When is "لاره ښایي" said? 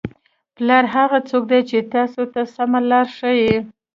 2.89-3.53